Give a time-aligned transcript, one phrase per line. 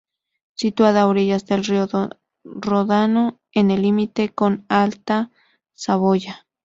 [0.55, 1.87] Situada a orillas del río
[2.43, 5.29] Ródano, en el límite con Alta
[5.75, 6.47] Saboya.